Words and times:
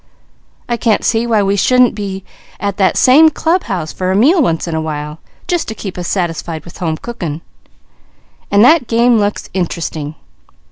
I 0.67 0.77
can't 0.77 1.05
see 1.05 1.27
why 1.27 1.43
we 1.43 1.55
shouldn't 1.55 1.93
be 1.93 2.23
at 2.59 2.77
that 2.77 2.97
same 2.97 3.29
club 3.29 3.65
house 3.65 3.93
for 3.93 4.09
a 4.09 4.15
meal 4.15 4.41
once 4.41 4.67
in 4.67 4.73
a 4.73 4.81
while, 4.81 5.19
just 5.47 5.67
to 5.67 5.75
keep 5.75 5.95
us 5.95 6.07
satisfied 6.07 6.65
with 6.65 6.79
home 6.79 6.97
cooking, 6.97 7.41
and 8.49 8.65
that 8.65 8.87
game 8.87 9.19
looks 9.19 9.47
interesting. 9.53 10.15